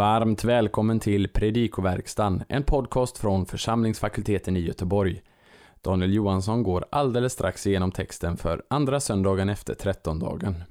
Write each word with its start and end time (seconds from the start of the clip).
Varmt 0.00 0.44
välkommen 0.44 1.00
till 1.00 1.28
Predikoverkstan, 1.28 2.42
en 2.48 2.62
podcast 2.62 3.18
från 3.18 3.46
församlingsfakulteten 3.46 4.56
i 4.56 4.60
Göteborg. 4.60 5.22
Daniel 5.82 6.14
Johansson 6.14 6.62
går 6.62 6.84
alldeles 6.90 7.32
strax 7.32 7.66
igenom 7.66 7.92
texten 7.92 8.36
för 8.36 8.62
andra 8.70 9.00
söndagen 9.00 9.48
efter 9.48 9.74
trettondagen. 9.74 10.62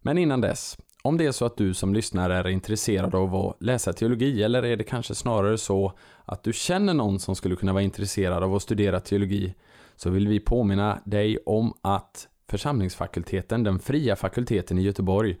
Men 0.00 0.18
innan 0.18 0.40
dess, 0.40 0.78
om 1.02 1.18
det 1.18 1.26
är 1.26 1.32
så 1.32 1.44
att 1.44 1.56
du 1.56 1.74
som 1.74 1.94
lyssnar 1.94 2.30
är 2.30 2.48
intresserad 2.48 3.14
av 3.14 3.34
att 3.34 3.56
läsa 3.62 3.92
teologi 3.92 4.42
eller 4.42 4.62
är 4.64 4.76
det 4.76 4.84
kanske 4.84 5.14
snarare 5.14 5.58
så 5.58 5.92
att 6.24 6.42
du 6.42 6.52
känner 6.52 6.94
någon 6.94 7.20
som 7.20 7.36
skulle 7.36 7.56
kunna 7.56 7.72
vara 7.72 7.82
intresserad 7.82 8.42
av 8.42 8.54
att 8.54 8.62
studera 8.62 9.00
teologi 9.00 9.54
så 9.96 10.10
vill 10.10 10.28
vi 10.28 10.40
påminna 10.40 10.98
dig 11.04 11.38
om 11.46 11.74
att 11.82 12.28
församlingsfakulteten, 12.48 13.62
den 13.62 13.78
fria 13.78 14.16
fakulteten 14.16 14.78
i 14.78 14.82
Göteborg, 14.82 15.36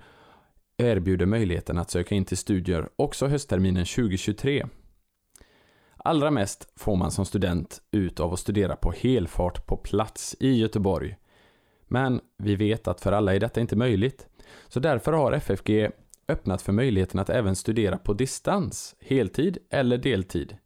erbjuder 0.86 1.26
möjligheten 1.26 1.78
att 1.78 1.90
söka 1.90 2.14
in 2.14 2.24
till 2.24 2.36
studier 2.36 2.88
också 2.96 3.26
höstterminen 3.26 3.84
2023. 3.84 4.66
Allra 5.96 6.30
mest 6.30 6.72
får 6.76 6.96
man 6.96 7.10
som 7.10 7.24
student 7.24 7.82
ut 7.90 8.20
av 8.20 8.32
att 8.32 8.40
studera 8.40 8.76
på 8.76 8.92
helfart 8.92 9.66
på 9.66 9.76
plats 9.76 10.36
i 10.40 10.52
Göteborg. 10.52 11.16
Men 11.88 12.20
vi 12.38 12.56
vet 12.56 12.88
att 12.88 13.00
för 13.00 13.12
alla 13.12 13.34
är 13.34 13.40
detta 13.40 13.60
inte 13.60 13.76
möjligt. 13.76 14.26
Så 14.68 14.80
därför 14.80 15.12
har 15.12 15.32
FFG 15.32 15.90
öppnat 16.28 16.62
för 16.62 16.72
möjligheten 16.72 17.20
att 17.20 17.30
även 17.30 17.56
studera 17.56 17.98
på 17.98 18.12
distans, 18.12 18.96
heltid 19.00 19.58
eller 19.70 19.98
deltid. 19.98 20.56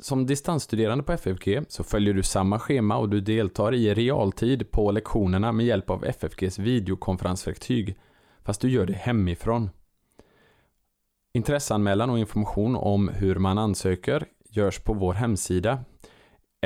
Som 0.00 0.26
distansstuderande 0.26 1.04
på 1.04 1.12
FFG 1.12 1.60
så 1.68 1.84
följer 1.84 2.14
du 2.14 2.22
samma 2.22 2.58
schema 2.58 2.96
och 2.96 3.08
du 3.08 3.20
deltar 3.20 3.74
i 3.74 3.94
realtid 3.94 4.70
på 4.70 4.90
lektionerna 4.90 5.52
med 5.52 5.66
hjälp 5.66 5.90
av 5.90 6.04
FFGs 6.04 6.58
videokonferensverktyg, 6.58 7.96
fast 8.48 8.60
du 8.60 8.70
gör 8.70 8.86
det 8.86 8.92
hemifrån. 8.92 9.70
Intresseanmälan 11.32 12.10
och 12.10 12.18
information 12.18 12.76
om 12.76 13.08
hur 13.08 13.34
man 13.34 13.58
ansöker 13.58 14.26
görs 14.50 14.78
på 14.78 14.94
vår 14.94 15.14
hemsida 15.14 15.84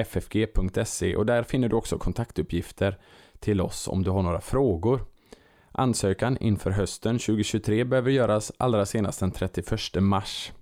ffg.se 0.06 1.16
och 1.16 1.26
där 1.26 1.42
finner 1.42 1.68
du 1.68 1.76
också 1.76 1.98
kontaktuppgifter 1.98 2.98
till 3.40 3.60
oss 3.60 3.88
om 3.88 4.02
du 4.02 4.10
har 4.10 4.22
några 4.22 4.40
frågor. 4.40 5.06
Ansökan 5.72 6.36
inför 6.36 6.70
hösten 6.70 7.18
2023 7.18 7.84
behöver 7.84 8.10
göras 8.10 8.52
allra 8.58 8.86
senast 8.86 9.20
den 9.20 9.30
31 9.30 9.70
mars. 9.94 10.52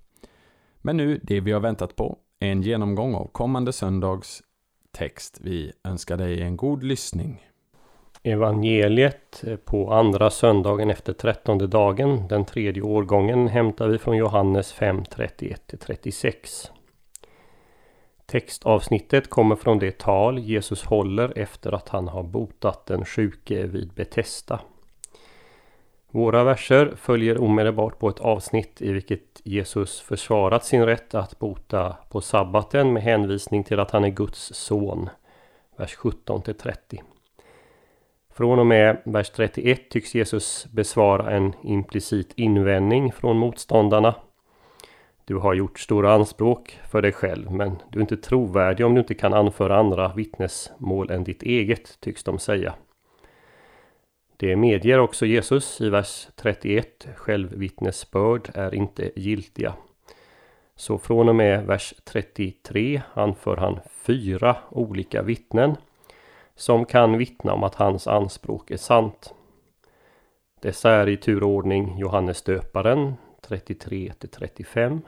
Men 0.77 0.97
nu, 0.97 1.19
det 1.23 1.39
vi 1.39 1.51
har 1.51 1.59
väntat 1.59 1.95
på, 1.95 2.17
är 2.39 2.51
en 2.51 2.61
genomgång 2.61 3.15
av 3.15 3.27
kommande 3.31 3.73
söndags 3.73 4.43
text. 4.91 5.37
Vi 5.41 5.71
önskar 5.83 6.17
dig 6.17 6.41
en 6.41 6.57
god 6.57 6.83
lyssning. 6.83 7.50
Evangeliet 8.23 9.43
eh, 9.47 9.55
på 9.55 9.93
andra 9.93 10.29
söndagen 10.29 10.89
efter 10.89 11.13
trettonde 11.13 11.67
dagen, 11.67 12.27
den 12.27 12.45
tredje 12.45 12.81
årgången, 12.81 13.47
hämtar 13.47 13.87
vi 13.87 13.97
från 13.97 14.17
Johannes 14.17 14.73
5, 14.73 15.03
31-36. 15.03 16.69
Textavsnittet 18.25 19.29
kommer 19.29 19.55
från 19.55 19.79
det 19.79 19.97
tal 19.97 20.39
Jesus 20.39 20.83
håller 20.83 21.37
efter 21.37 21.71
att 21.71 21.89
han 21.89 22.07
har 22.07 22.23
botat 22.23 22.85
den 22.85 23.05
sjuke 23.05 23.63
vid 23.63 23.93
Betesda. 23.93 24.59
Våra 26.11 26.43
verser 26.43 26.93
följer 26.95 27.41
omedelbart 27.41 27.99
på 27.99 28.09
ett 28.09 28.19
avsnitt 28.19 28.81
i 28.81 28.91
vilket 28.91 29.41
Jesus 29.43 30.01
försvarat 30.01 30.65
sin 30.65 30.85
rätt 30.85 31.15
att 31.15 31.39
bota 31.39 31.97
på 32.09 32.21
sabbaten 32.21 32.93
med 32.93 33.03
hänvisning 33.03 33.63
till 33.63 33.79
att 33.79 33.91
han 33.91 34.03
är 34.03 34.09
Guds 34.09 34.53
son. 34.53 35.09
Vers 35.77 35.95
17 35.95 36.41
30. 36.41 37.01
Från 38.33 38.59
och 38.59 38.65
med 38.65 39.01
vers 39.03 39.29
31 39.29 39.89
tycks 39.89 40.15
Jesus 40.15 40.67
besvara 40.71 41.31
en 41.31 41.53
implicit 41.63 42.33
invändning 42.35 43.11
från 43.11 43.37
motståndarna. 43.37 44.15
Du 45.25 45.35
har 45.35 45.53
gjort 45.53 45.79
stora 45.79 46.13
anspråk 46.13 46.79
för 46.91 47.01
dig 47.01 47.11
själv 47.11 47.51
men 47.51 47.75
du 47.89 47.99
är 47.99 48.01
inte 48.01 48.17
trovärdig 48.17 48.85
om 48.85 48.93
du 48.93 48.99
inte 48.99 49.13
kan 49.13 49.33
anföra 49.33 49.77
andra 49.77 50.13
vittnesmål 50.13 51.11
än 51.11 51.23
ditt 51.23 51.43
eget, 51.43 51.99
tycks 51.99 52.23
de 52.23 52.39
säga. 52.39 52.73
Det 54.37 54.55
medger 54.55 54.99
också 54.99 55.25
Jesus 55.25 55.81
i 55.81 55.89
vers 55.89 56.27
31. 56.35 57.07
Självvittnesbörd 57.15 58.51
är 58.53 58.75
inte 58.75 59.11
giltiga. 59.15 59.73
Så 60.75 60.97
från 60.97 61.29
och 61.29 61.35
med 61.35 61.65
vers 61.65 61.93
33 62.03 63.01
anför 63.13 63.57
han 63.57 63.79
fyra 63.89 64.57
olika 64.69 65.21
vittnen 65.21 65.75
som 66.55 66.85
kan 66.85 67.17
vittna 67.17 67.53
om 67.53 67.63
att 67.63 67.75
hans 67.75 68.07
anspråk 68.07 68.71
är 68.71 68.77
sant. 68.77 69.33
Dessa 70.61 70.91
är 70.91 71.09
i 71.09 71.17
turordning 71.17 71.97
Johannes 71.97 72.41
döparen 72.41 73.13
33 73.41 74.13
35 74.31 75.01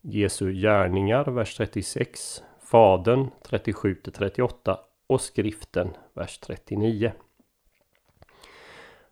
Jesu 0.00 0.52
gärningar 0.52 1.24
vers 1.24 1.56
36 1.56 2.42
Fadern 2.60 3.30
37 3.42 3.94
38 3.94 4.78
och 5.06 5.20
skriften 5.20 5.88
vers 6.14 6.38
39. 6.38 7.12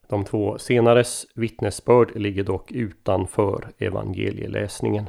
De 0.09 0.25
två 0.25 0.59
senares 0.59 1.27
vittnesbörd 1.35 2.17
ligger 2.17 2.45
dock 2.45 2.73
utanför 2.73 3.73
evangelieläsningen. 3.79 5.07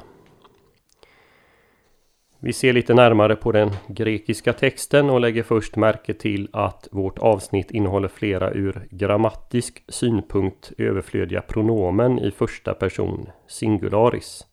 Vi 2.42 2.52
ser 2.52 2.72
lite 2.72 2.94
närmare 2.94 3.36
på 3.36 3.52
den 3.52 3.70
grekiska 3.88 4.52
texten 4.52 5.10
och 5.10 5.20
lägger 5.20 5.42
först 5.42 5.76
märke 5.76 6.14
till 6.14 6.48
att 6.52 6.88
vårt 6.90 7.18
avsnitt 7.18 7.70
innehåller 7.70 8.08
flera 8.08 8.50
ur 8.50 8.86
grammatisk 8.90 9.84
synpunkt 9.88 10.72
överflödiga 10.78 11.40
pronomen 11.40 12.18
i 12.18 12.30
första 12.30 12.74
person 12.74 13.30
singularis. 13.46 14.46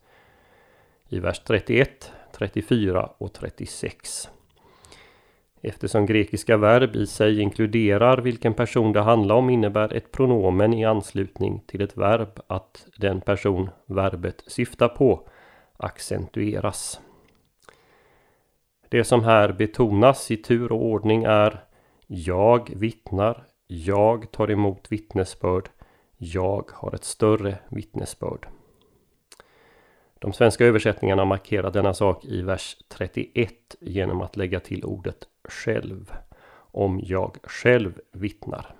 I 1.08 1.18
vers 1.20 1.40
31, 1.46 2.12
34 2.38 3.10
och 3.18 3.32
36. 3.32 4.28
Eftersom 5.62 6.06
grekiska 6.06 6.56
verb 6.56 6.96
i 6.96 7.06
sig 7.06 7.40
inkluderar 7.40 8.18
vilken 8.18 8.54
person 8.54 8.92
det 8.92 9.00
handlar 9.00 9.34
om 9.34 9.50
innebär 9.50 9.92
ett 9.92 10.12
pronomen 10.12 10.74
i 10.74 10.84
anslutning 10.84 11.62
till 11.66 11.80
ett 11.80 11.96
verb 11.96 12.40
att 12.46 12.86
den 12.96 13.20
person 13.20 13.70
verbet 13.86 14.42
syftar 14.46 14.88
på 14.88 15.28
accentueras. 15.76 17.00
Det 18.88 19.04
som 19.04 19.24
här 19.24 19.52
betonas 19.52 20.30
i 20.30 20.36
tur 20.36 20.72
och 20.72 20.84
ordning 20.84 21.24
är 21.24 21.64
Jag 22.06 22.70
vittnar, 22.76 23.46
jag 23.66 24.30
tar 24.30 24.50
emot 24.50 24.92
vittnesbörd, 24.92 25.68
jag 26.16 26.70
har 26.74 26.94
ett 26.94 27.04
större 27.04 27.58
vittnesbörd. 27.68 28.48
De 30.18 30.32
svenska 30.32 30.64
översättningarna 30.64 31.24
markerar 31.24 31.70
denna 31.70 31.94
sak 31.94 32.24
i 32.24 32.42
vers 32.42 32.76
31 32.88 33.52
genom 33.80 34.22
att 34.22 34.36
lägga 34.36 34.60
till 34.60 34.84
ordet 34.84 35.28
själv. 35.48 36.12
Om 36.70 37.00
jag 37.02 37.36
själv 37.44 38.00
vittnar. 38.12 38.74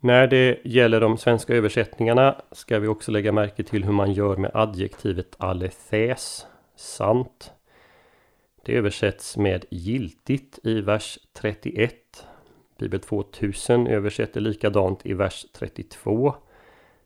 När 0.00 0.26
det 0.26 0.60
gäller 0.64 1.00
de 1.00 1.18
svenska 1.18 1.54
översättningarna 1.54 2.42
ska 2.52 2.78
vi 2.78 2.88
också 2.88 3.10
lägga 3.10 3.32
märke 3.32 3.62
till 3.62 3.84
hur 3.84 3.92
man 3.92 4.12
gör 4.12 4.36
med 4.36 4.50
adjektivet 4.54 5.36
alethes, 5.38 6.46
sant. 6.78 7.52
Det 8.64 8.76
översätts 8.76 9.36
med 9.36 9.64
giltigt 9.70 10.58
i 10.62 10.80
vers 10.80 11.18
31. 11.32 12.26
Bibel 12.78 13.00
2000 13.00 13.86
översätter 13.86 14.40
likadant 14.40 15.06
i 15.06 15.14
vers 15.14 15.46
32 15.52 16.34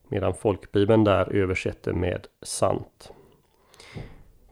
medan 0.09 0.35
folkbibeln 0.35 1.05
där 1.05 1.33
översätter 1.33 1.93
med 1.93 2.27
sant. 2.43 3.13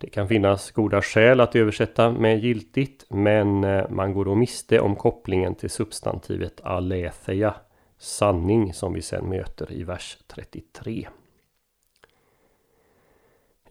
Det 0.01 0.11
kan 0.11 0.29
finnas 0.29 0.71
goda 0.71 1.03
skäl 1.03 1.41
att 1.41 1.57
översätta 1.57 2.11
med 2.11 2.39
giltigt 2.39 3.05
men 3.09 3.65
eh, 3.65 3.91
man 3.91 4.13
går 4.13 4.25
då 4.25 4.35
miste 4.35 4.81
om 4.81 4.97
kopplingen 4.97 5.55
till 5.55 5.71
substantivet 5.71 6.61
aletheia, 6.61 7.55
sanning 7.99 8.75
som 8.75 8.93
vi 8.93 9.03
sen 9.03 9.29
möter 9.29 9.73
i 9.73 9.83
vers 9.83 10.19
33. 10.27 11.09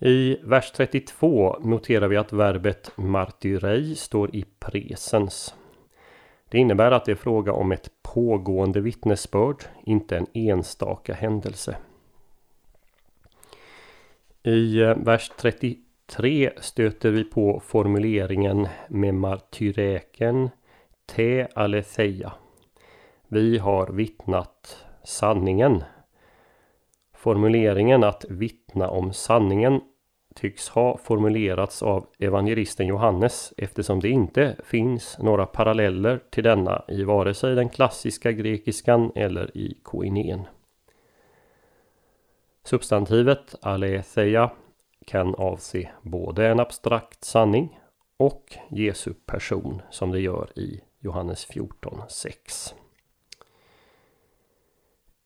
I 0.01 0.37
vers 0.43 0.71
32 0.71 1.59
noterar 1.59 2.07
vi 2.07 2.17
att 2.17 2.33
verbet 2.33 2.91
martyrei 2.95 3.95
står 3.95 4.35
i 4.35 4.45
presens. 4.59 5.55
Det 6.49 6.57
innebär 6.57 6.91
att 6.91 7.05
det 7.05 7.11
är 7.11 7.15
fråga 7.15 7.53
om 7.53 7.71
ett 7.71 7.89
pågående 8.01 8.81
vittnesbörd, 8.81 9.63
inte 9.83 10.17
en 10.17 10.27
enstaka 10.33 11.13
händelse. 11.13 11.77
I 14.43 14.81
eh, 14.81 14.97
vers 14.97 15.31
33 15.37 16.51
stöter 16.57 17.11
vi 17.11 17.23
på 17.23 17.61
formuleringen 17.65 18.67
med 18.89 19.13
martyreken 19.13 20.49
te 21.05 21.47
aletheia. 21.55 22.33
Vi 23.27 23.57
har 23.57 23.87
vittnat 23.87 24.85
sanningen. 25.03 25.83
Formuleringen 27.13 28.03
att 28.03 28.25
vittna 28.29 28.89
om 28.89 29.13
sanningen 29.13 29.81
tycks 30.39 30.69
ha 30.69 30.97
formulerats 30.97 31.83
av 31.83 32.07
evangelisten 32.19 32.87
Johannes 32.87 33.53
eftersom 33.57 33.99
det 33.99 34.09
inte 34.09 34.55
finns 34.63 35.17
några 35.19 35.45
paralleller 35.45 36.19
till 36.29 36.43
denna 36.43 36.83
i 36.87 37.03
vare 37.03 37.33
sig 37.33 37.55
den 37.55 37.69
klassiska 37.69 38.31
grekiskan 38.31 39.11
eller 39.15 39.57
i 39.57 39.77
koinén. 39.83 40.47
Substantivet 42.63 43.55
aletheia 43.61 44.51
kan 45.05 45.35
avse 45.35 45.89
både 46.01 46.47
en 46.47 46.59
abstrakt 46.59 47.23
sanning 47.23 47.79
och 48.17 48.57
Jesu 48.69 49.13
person 49.13 49.81
som 49.89 50.11
det 50.11 50.19
gör 50.19 50.59
i 50.59 50.81
Johannes 50.99 51.47
14.6. 51.47 52.73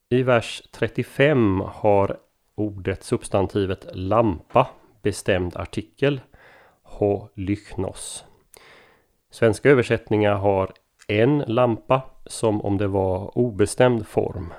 I 0.09 0.24
vers 0.24 0.63
35 0.71 1.62
har 1.62 2.18
ordet 2.56 3.04
substantivet 3.04 3.86
lampa 3.94 4.68
bestämd 5.04 5.56
artikel 5.56 6.22
ho 6.84 7.28
lychnos. 7.36 8.26
Svenska 9.30 9.70
översättningar 9.70 10.36
har 10.36 10.72
en 11.08 11.44
lampa 11.48 12.02
som 12.26 12.62
om 12.62 12.78
det 12.78 12.88
var 12.88 13.38
obestämd 13.38 14.08
form. 14.08 14.54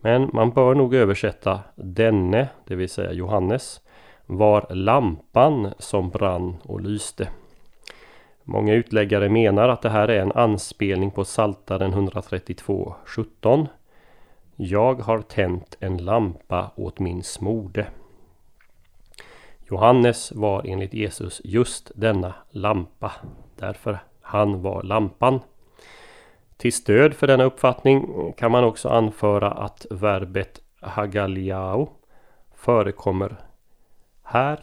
Men 0.00 0.30
man 0.32 0.50
bör 0.50 0.74
nog 0.74 0.94
översätta 0.94 1.60
denne, 1.74 2.48
det 2.66 2.74
vill 2.74 2.88
säga 2.88 3.12
Johannes, 3.12 3.80
var 4.26 4.66
lampan 4.70 5.74
som 5.78 6.10
brann 6.10 6.56
och 6.62 6.80
lyste. 6.80 7.28
Många 8.42 8.74
utläggare 8.74 9.28
menar 9.28 9.68
att 9.68 9.82
det 9.82 9.90
här 9.90 10.08
är 10.08 10.20
en 10.20 10.32
anspelning 10.32 11.10
på 11.10 11.24
Saltaren 11.24 11.94
132.17. 11.94 13.66
Jag 14.56 14.94
har 14.94 15.20
tänt 15.20 15.76
en 15.80 15.96
lampa 15.96 16.70
åt 16.76 16.98
min 16.98 17.22
smorde. 17.22 17.86
Johannes 19.70 20.32
var 20.32 20.62
enligt 20.66 20.94
Jesus 20.94 21.40
just 21.44 21.92
denna 21.94 22.34
lampa. 22.50 23.12
Därför 23.56 23.98
han 24.20 24.62
var 24.62 24.82
lampan. 24.82 25.40
Till 26.56 26.72
stöd 26.72 27.14
för 27.14 27.26
denna 27.26 27.44
uppfattning 27.44 28.32
kan 28.32 28.50
man 28.50 28.64
också 28.64 28.88
anföra 28.88 29.50
att 29.50 29.86
verbet 29.90 30.60
hagaliao 30.80 31.88
förekommer 32.54 33.36
här 34.22 34.60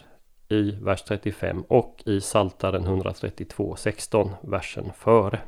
i 0.49 0.71
vers 0.71 1.03
35 1.03 1.63
och 1.67 2.03
i 2.05 2.21
Saltaren 2.21 2.85
132.16, 2.85 4.29
versen 4.41 4.91
före. 4.97 5.39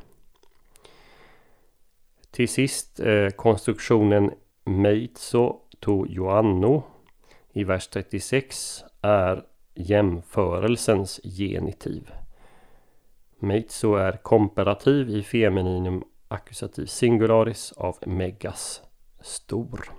Till 2.30 2.48
sist 2.48 3.00
eh, 3.00 3.28
konstruktionen 3.28 4.30
meitso 4.64 5.60
to 5.80 6.06
joanno 6.06 6.82
i 7.52 7.64
vers 7.64 7.88
36 7.88 8.84
är 9.04 9.44
jämförelsens 9.74 11.20
genitiv. 11.24 12.10
Meitso 13.38 13.94
är 13.94 14.12
komparativ 14.12 15.10
i 15.10 15.22
femininum 15.22 16.04
accusativ 16.28 16.86
singularis 16.86 17.72
av 17.72 17.96
megas, 18.06 18.82
stor. 19.20 19.90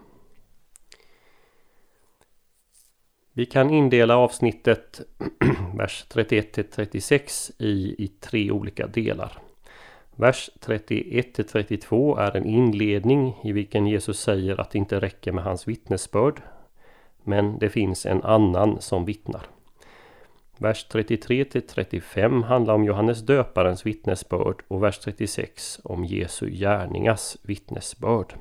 Vi 3.34 3.46
kan 3.46 3.70
indela 3.70 4.18
avsnittet 4.18 5.02
vers 5.78 6.06
31 6.10 6.54
till 6.54 6.70
36 6.70 7.52
i, 7.58 8.04
i 8.04 8.08
tre 8.08 8.52
olika 8.52 8.88
delar. 8.88 9.38
Vers 10.16 10.50
31 10.60 11.34
till 11.34 11.46
32 11.46 12.18
är 12.18 12.38
en 12.38 12.46
inledning 12.46 13.36
i 13.44 13.52
vilken 13.52 13.88
Jesus 13.88 14.20
säger 14.20 14.62
att 14.62 14.72
det 14.72 14.78
inte 14.78 15.00
räcker 15.00 15.32
med 15.32 15.44
hans 15.44 15.68
vittnesbörd. 15.68 16.42
Men 17.26 17.58
det 17.60 17.70
finns 17.70 18.06
en 18.06 18.24
annan 18.24 18.82
som 18.82 19.06
vittnar. 19.06 19.48
Vers 20.58 20.86
33 20.92 21.46
till 21.46 21.68
35 21.68 22.44
handlar 22.44 22.74
om 22.74 22.84
Johannes 22.84 23.22
döparens 23.22 23.86
vittnesbörd 23.86 24.64
och 24.68 24.84
vers 24.84 25.00
36 25.00 25.80
om 25.84 26.06
Jesu 26.06 26.50
gärningars 26.50 27.38
vittnesbörd. 27.42 28.34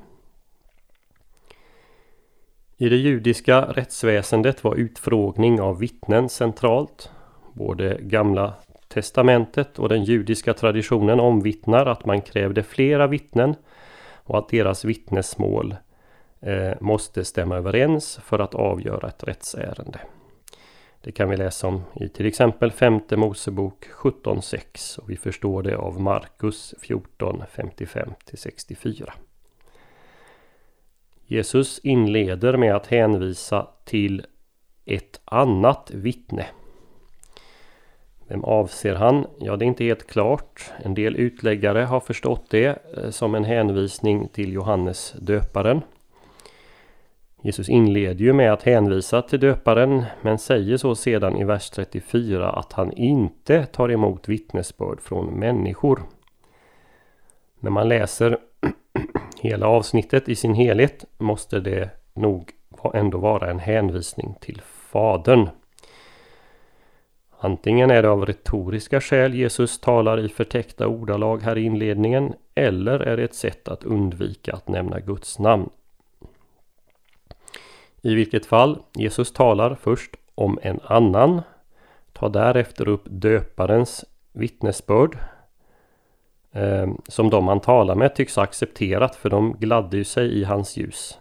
I 2.77 2.89
det 2.89 2.95
judiska 2.95 3.61
rättsväsendet 3.61 4.63
var 4.63 4.75
utfrågning 4.75 5.61
av 5.61 5.79
vittnen 5.79 6.29
centralt. 6.29 7.11
Både 7.53 7.97
Gamla 8.01 8.53
testamentet 8.87 9.79
och 9.79 9.89
den 9.89 10.03
judiska 10.03 10.53
traditionen 10.53 11.19
omvittnar 11.19 11.85
att 11.85 12.05
man 12.05 12.21
krävde 12.21 12.63
flera 12.63 13.07
vittnen 13.07 13.55
och 14.23 14.37
att 14.37 14.49
deras 14.49 14.85
vittnesmål 14.85 15.75
Eh, 16.45 16.73
måste 16.81 17.25
stämma 17.25 17.55
överens 17.55 18.19
för 18.23 18.39
att 18.39 18.55
avgöra 18.55 19.07
ett 19.07 19.23
rättsärende. 19.23 19.99
Det 21.01 21.11
kan 21.11 21.29
vi 21.29 21.37
läsa 21.37 21.67
om 21.67 21.83
i 21.95 22.09
till 22.09 22.25
exempel 22.25 22.71
femte 22.71 23.17
Mosebok 23.17 23.85
17.6 23.89 24.99
och 24.99 25.09
vi 25.09 25.17
förstår 25.17 25.63
det 25.63 25.77
av 25.77 26.01
Markus 26.01 26.75
14.55 26.81 28.13
64. 28.33 29.13
Jesus 31.25 31.79
inleder 31.79 32.57
med 32.57 32.75
att 32.75 32.87
hänvisa 32.87 33.67
till 33.85 34.25
ett 34.85 35.21
annat 35.25 35.91
vittne. 35.93 36.45
Vem 38.27 38.43
avser 38.43 38.95
han? 38.95 39.27
Ja, 39.39 39.55
det 39.55 39.65
är 39.65 39.67
inte 39.67 39.83
helt 39.83 40.07
klart. 40.07 40.71
En 40.83 40.93
del 40.93 41.15
utläggare 41.15 41.79
har 41.79 41.99
förstått 41.99 42.49
det 42.49 42.79
eh, 42.97 43.09
som 43.09 43.35
en 43.35 43.43
hänvisning 43.43 44.27
till 44.27 44.53
Johannes 44.53 45.15
döparen. 45.19 45.81
Jesus 47.45 47.69
inleder 47.69 48.25
ju 48.25 48.33
med 48.33 48.53
att 48.53 48.63
hänvisa 48.63 49.21
till 49.21 49.39
döparen 49.39 50.03
men 50.21 50.37
säger 50.37 50.77
så 50.77 50.95
sedan 50.95 51.37
i 51.37 51.43
vers 51.43 51.69
34 51.69 52.49
att 52.49 52.73
han 52.73 52.91
inte 52.91 53.65
tar 53.65 53.91
emot 53.91 54.29
vittnesbörd 54.29 55.01
från 55.01 55.25
människor. 55.39 56.03
När 57.59 57.71
man 57.71 57.89
läser 57.89 58.37
hela 59.41 59.67
avsnittet 59.67 60.29
i 60.29 60.35
sin 60.35 60.53
helhet 60.53 61.05
måste 61.17 61.59
det 61.59 61.89
nog 62.13 62.51
ändå 62.93 63.17
vara 63.17 63.51
en 63.51 63.59
hänvisning 63.59 64.35
till 64.41 64.61
Fadern. 64.65 65.49
Antingen 67.39 67.91
är 67.91 68.01
det 68.01 68.09
av 68.09 68.25
retoriska 68.25 69.01
skäl 69.01 69.33
Jesus 69.33 69.79
talar 69.79 70.19
i 70.19 70.29
förtäckta 70.29 70.87
ordalag 70.87 71.41
här 71.41 71.57
i 71.57 71.63
inledningen 71.63 72.33
eller 72.55 72.99
är 72.99 73.17
det 73.17 73.23
ett 73.23 73.35
sätt 73.35 73.67
att 73.67 73.83
undvika 73.83 74.53
att 74.53 74.67
nämna 74.67 74.99
Guds 74.99 75.39
namn. 75.39 75.69
I 78.05 78.15
vilket 78.15 78.45
fall, 78.45 78.79
Jesus 78.93 79.33
talar 79.33 79.75
först 79.75 80.15
om 80.35 80.59
en 80.61 80.79
annan, 80.83 81.41
tar 82.13 82.29
därefter 82.29 82.87
upp 82.87 83.03
döparens 83.05 84.05
vittnesbörd 84.33 85.17
eh, 86.51 86.87
som 87.07 87.29
de 87.29 87.47
han 87.47 87.59
talar 87.59 87.95
med 87.95 88.15
tycks 88.15 88.35
ha 88.35 88.43
accepterat 88.43 89.15
för 89.15 89.29
de 89.29 89.53
gladde 89.59 89.97
ju 89.97 90.03
sig 90.03 90.39
i 90.39 90.43
hans 90.43 90.77
ljus. 90.77 91.19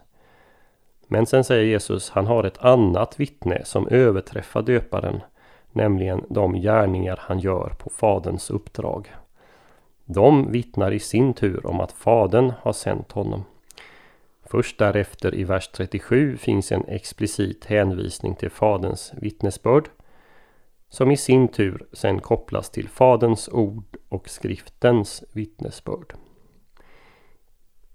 Men 1.06 1.26
sen 1.26 1.44
säger 1.44 1.64
Jesus, 1.64 2.10
han 2.10 2.26
har 2.26 2.44
ett 2.44 2.64
annat 2.64 3.20
vittne 3.20 3.64
som 3.64 3.88
överträffar 3.88 4.62
döparen, 4.62 5.20
nämligen 5.72 6.24
de 6.28 6.54
gärningar 6.54 7.18
han 7.20 7.38
gör 7.38 7.68
på 7.78 7.90
Faderns 7.90 8.50
uppdrag. 8.50 9.14
De 10.04 10.52
vittnar 10.52 10.92
i 10.92 11.00
sin 11.00 11.34
tur 11.34 11.66
om 11.66 11.80
att 11.80 11.92
Fadern 11.92 12.52
har 12.62 12.72
sänt 12.72 13.12
honom. 13.12 13.44
Först 14.54 14.78
därefter 14.78 15.34
i 15.34 15.44
vers 15.44 15.68
37 15.68 16.36
finns 16.36 16.72
en 16.72 16.84
explicit 16.88 17.64
hänvisning 17.64 18.34
till 18.34 18.50
Faderns 18.50 19.12
vittnesbörd 19.16 19.88
som 20.88 21.10
i 21.10 21.16
sin 21.16 21.48
tur 21.48 21.86
sen 21.92 22.20
kopplas 22.20 22.70
till 22.70 22.88
Faderns 22.88 23.48
ord 23.48 23.96
och 24.08 24.28
skriftens 24.28 25.24
vittnesbörd. 25.32 26.14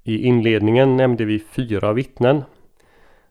I 0.04 0.18
inledningen 0.18 0.98
nämnde 0.98 1.26
vi 1.26 1.40
fyra 1.40 1.94
vittnen 1.94 2.44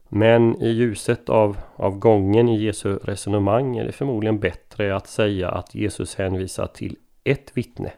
men 0.09 0.63
i 0.63 0.69
ljuset 0.69 1.29
av, 1.29 1.59
av 1.77 1.99
gången 1.99 2.49
i 2.49 2.63
Jesu 2.63 2.97
resonemang 2.97 3.77
är 3.77 3.85
det 3.85 3.93
förmodligen 3.93 4.39
bättre 4.39 4.97
att 4.97 5.07
säga 5.07 5.51
att 5.51 5.75
Jesus 5.75 6.15
hänvisar 6.15 6.67
till 6.67 6.97
ett 7.25 7.51
vittne. 7.55 7.93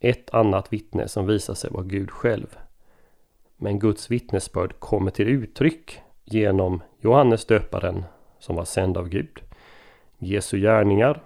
Ett 0.00 0.34
annat 0.34 0.72
vittne 0.72 1.08
som 1.08 1.26
visar 1.26 1.54
sig 1.54 1.70
vara 1.70 1.84
Gud 1.84 2.10
själv. 2.10 2.56
Men 3.62 3.78
Guds 3.78 4.10
vittnesbörd 4.10 4.78
kommer 4.78 5.10
till 5.10 5.28
uttryck 5.28 6.00
genom 6.24 6.82
Johannes 7.00 7.44
döparen 7.46 8.04
som 8.38 8.56
var 8.56 8.64
sänd 8.64 8.96
av 8.96 9.08
Gud, 9.08 9.40
Jesu 10.18 10.58
gärningar 10.58 11.22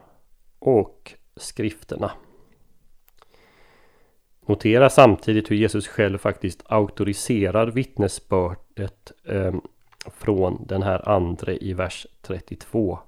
och 0.58 1.14
skrifterna. 1.36 2.10
Notera 4.46 4.90
samtidigt 4.90 5.50
hur 5.50 5.56
Jesus 5.56 5.88
själv 5.88 6.18
faktiskt 6.18 6.62
auktoriserar 6.66 7.66
vittnesbördet 7.66 9.12
eh, 9.24 9.54
från 10.06 10.64
den 10.66 10.82
här 10.82 11.08
andre 11.08 11.56
i 11.56 11.72
vers 11.72 12.06
32. 12.22 12.98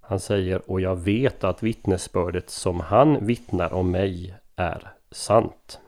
Han 0.00 0.20
säger 0.20 0.70
och 0.70 0.80
jag 0.80 0.96
vet 0.96 1.44
att 1.44 1.62
vittnesbördet 1.62 2.50
som 2.50 2.80
han 2.80 3.26
vittnar 3.26 3.72
om 3.72 3.90
mig 3.90 4.34
är 4.56 4.92
sant. 5.10 5.80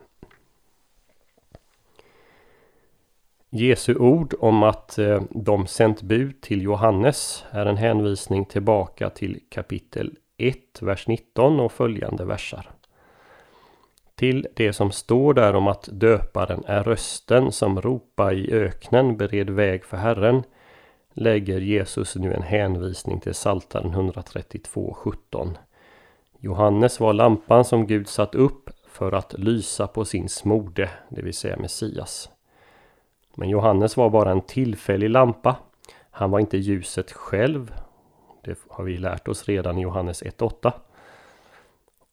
Jesu 3.50 3.94
ord 3.94 4.34
om 4.40 4.62
att 4.62 4.98
eh, 4.98 5.22
de 5.30 5.66
sänt 5.66 6.02
bud 6.02 6.40
till 6.40 6.62
Johannes 6.62 7.44
är 7.50 7.66
en 7.66 7.76
hänvisning 7.76 8.44
tillbaka 8.44 9.10
till 9.10 9.40
kapitel 9.48 10.16
1, 10.36 10.56
vers 10.80 11.06
19 11.06 11.60
och 11.60 11.72
följande 11.72 12.24
versar. 12.24 12.70
Till 14.14 14.46
det 14.56 14.72
som 14.72 14.90
står 14.90 15.34
där 15.34 15.54
om 15.54 15.66
att 15.66 15.88
döparen 15.92 16.64
är 16.66 16.84
rösten 16.84 17.52
som 17.52 17.80
ropar 17.80 18.32
i 18.32 18.52
öknen 18.52 19.16
bered 19.16 19.50
väg 19.50 19.84
för 19.84 19.96
Herren 19.96 20.42
lägger 21.12 21.60
Jesus 21.60 22.16
nu 22.16 22.34
en 22.34 22.42
hänvisning 22.42 23.20
till 23.20 23.32
Psaltaren 23.32 23.94
132.17. 23.94 25.54
Johannes 26.38 27.00
var 27.00 27.12
lampan 27.12 27.64
som 27.64 27.86
Gud 27.86 28.08
satt 28.08 28.34
upp 28.34 28.70
för 28.88 29.12
att 29.12 29.34
lysa 29.38 29.86
på 29.86 30.04
sin 30.04 30.28
smorde, 30.28 30.90
det 31.08 31.22
vill 31.22 31.34
säga 31.34 31.56
Messias. 31.56 32.30
Men 33.38 33.48
Johannes 33.48 33.96
var 33.96 34.10
bara 34.10 34.30
en 34.30 34.40
tillfällig 34.40 35.10
lampa. 35.10 35.56
Han 36.10 36.30
var 36.30 36.40
inte 36.40 36.58
ljuset 36.58 37.12
själv. 37.12 37.74
Det 38.44 38.58
har 38.70 38.84
vi 38.84 38.96
lärt 38.96 39.28
oss 39.28 39.48
redan 39.48 39.78
i 39.78 39.82
Johannes 39.82 40.22
1.8. 40.22 40.72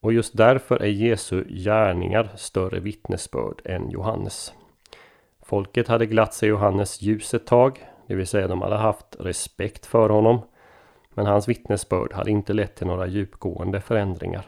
Och 0.01 0.13
just 0.13 0.37
därför 0.37 0.81
är 0.81 0.87
Jesu 0.87 1.43
gärningar 1.49 2.29
större 2.35 2.79
vittnesbörd 2.79 3.61
än 3.65 3.89
Johannes. 3.89 4.53
Folket 5.45 5.87
hade 5.87 6.05
glatt 6.05 6.33
sig 6.33 6.49
Johannes 6.49 7.01
ljus 7.01 7.33
ett 7.33 7.47
tag, 7.47 7.85
det 8.07 8.15
vill 8.15 8.27
säga 8.27 8.47
de 8.47 8.61
hade 8.61 8.77
haft 8.77 9.15
respekt 9.19 9.85
för 9.85 10.09
honom. 10.09 10.39
Men 11.09 11.25
hans 11.25 11.47
vittnesbörd 11.47 12.13
hade 12.13 12.31
inte 12.31 12.53
lett 12.53 12.75
till 12.75 12.87
några 12.87 13.07
djupgående 13.07 13.81
förändringar. 13.81 14.45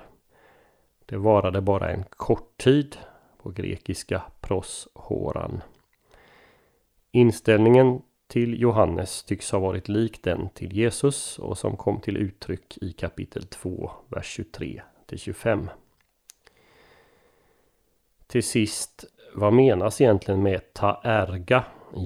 Det 1.05 1.17
varade 1.17 1.61
bara 1.61 1.89
en 1.89 2.03
kort 2.09 2.57
tid, 2.57 2.97
på 3.43 3.49
grekiska 3.49 4.21
pros 4.41 4.87
horan. 4.93 5.61
Inställningen 7.11 8.01
till 8.27 8.61
Johannes 8.61 9.23
tycks 9.23 9.51
ha 9.51 9.59
varit 9.59 9.87
lik 9.87 10.23
den 10.23 10.49
till 10.49 10.73
Jesus 10.73 11.39
och 11.39 11.57
som 11.57 11.77
kom 11.77 12.01
till 12.01 12.17
uttryck 12.17 12.77
i 12.81 12.91
kapitel 12.91 13.43
2, 13.43 13.91
vers 14.07 14.25
23 14.25 14.81
till 15.05 15.19
25. 15.19 15.69
Till 18.27 18.43
sist, 18.43 19.05
vad 19.33 19.53
menas 19.53 20.01
egentligen 20.01 20.43
med 20.43 20.73
ta 20.73 21.01
erga, 21.03 21.63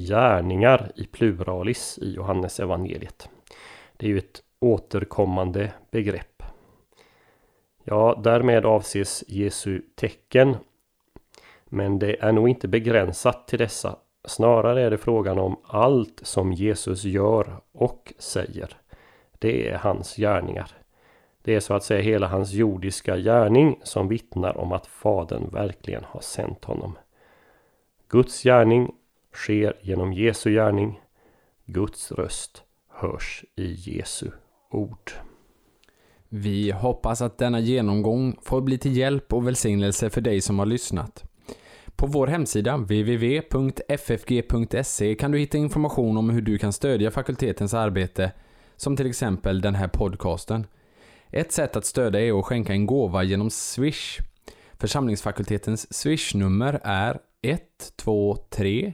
gärningar 0.07 0.91
i 0.95 1.05
pluralis 1.05 1.99
i 2.01 2.13
Johannes 2.13 2.59
evangeliet? 2.59 3.29
Det 3.97 4.05
är 4.05 4.09
ju 4.09 4.17
ett 4.17 4.43
återkommande 4.59 5.73
begrepp. 5.91 6.43
Ja, 7.83 8.21
därmed 8.23 8.65
avses 8.65 9.23
Jesu 9.27 9.81
tecken. 9.95 10.57
Men 11.65 11.99
det 11.99 12.15
är 12.23 12.31
nog 12.31 12.49
inte 12.49 12.67
begränsat 12.67 13.47
till 13.47 13.59
dessa. 13.59 13.95
Snarare 14.25 14.81
är 14.81 14.89
det 14.91 14.97
frågan 14.97 15.39
om 15.39 15.59
allt 15.63 16.19
som 16.23 16.53
Jesus 16.53 17.03
gör 17.03 17.61
och 17.71 18.13
säger. 18.19 18.77
Det 19.39 19.69
är 19.69 19.77
hans 19.77 20.15
gärningar. 20.15 20.71
Det 21.43 21.55
är 21.55 21.59
så 21.59 21.73
att 21.73 21.83
säga 21.83 22.01
hela 22.01 22.27
hans 22.27 22.51
jordiska 22.51 23.17
gärning 23.17 23.79
som 23.83 24.07
vittnar 24.07 24.57
om 24.57 24.71
att 24.71 24.87
Fadern 24.87 25.49
verkligen 25.49 26.03
har 26.03 26.21
sänt 26.21 26.65
honom. 26.65 26.97
Guds 28.09 28.43
gärning 28.43 28.91
sker 29.33 29.77
genom 29.81 30.13
Jesu 30.13 30.51
gärning. 30.51 31.01
Guds 31.65 32.11
röst 32.11 32.63
hörs 32.89 33.45
i 33.55 33.73
Jesu 33.73 34.31
ord. 34.71 35.11
Vi 36.29 36.71
hoppas 36.71 37.21
att 37.21 37.37
denna 37.37 37.59
genomgång 37.59 38.37
får 38.41 38.61
bli 38.61 38.77
till 38.77 38.97
hjälp 38.97 39.33
och 39.33 39.47
välsignelse 39.47 40.09
för 40.09 40.21
dig 40.21 40.41
som 40.41 40.59
har 40.59 40.65
lyssnat. 40.65 41.30
På 41.95 42.07
vår 42.07 42.27
hemsida 42.27 42.77
www.ffg.se 42.77 43.55
kan 45.15 45.31
du 45.31 45.37
hitta 45.37 45.57
information 45.57 46.17
om 46.17 46.29
hur 46.29 46.41
du 46.41 46.57
kan 46.57 46.73
stödja 46.73 47.11
fakultetens 47.11 47.73
arbete, 47.73 48.31
som 48.75 48.97
till 48.97 49.07
exempel 49.07 49.61
den 49.61 49.75
här 49.75 49.87
podcasten. 49.87 50.67
Ett 51.29 51.51
sätt 51.51 51.75
att 51.75 51.85
stödja 51.85 52.21
är 52.21 52.39
att 52.39 52.45
skänka 52.45 52.73
en 52.73 52.85
gåva 52.85 53.23
genom 53.23 53.49
Swish. 53.49 54.19
Församlingsfakultetens 54.73 55.93
Swish-nummer 55.93 56.79
är 56.83 57.19
123 57.41 58.93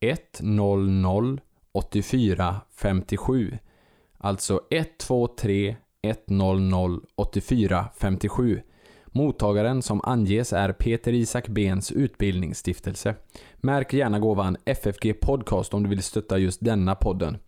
100 0.00 1.38
84 1.72 2.60
57. 2.76 3.58
Alltså 4.18 4.60
123 4.70 5.76
100 6.02 7.00
84 7.16 7.86
57. 7.96 8.62
Mottagaren 9.16 9.82
som 9.82 10.00
anges 10.04 10.52
är 10.52 10.72
Peter 10.72 11.12
Isak 11.12 11.48
Bens 11.48 11.92
utbildningsstiftelse. 11.92 13.14
Märk 13.56 13.92
gärna 13.92 14.18
gåvan 14.18 14.56
FFG 14.64 15.20
Podcast 15.20 15.74
om 15.74 15.82
du 15.82 15.88
vill 15.88 16.02
stötta 16.02 16.38
just 16.38 16.64
denna 16.64 16.94
podden. 16.94 17.38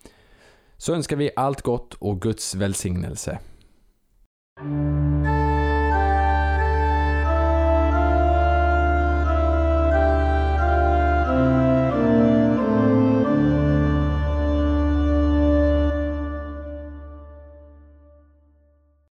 Så 0.77 0.95
önskar 0.95 1.17
vi 1.17 1.31
allt 1.37 1.63
gott 1.63 1.95
och 1.95 2.21
Guds 2.23 2.55
välsignelse. 2.55 3.39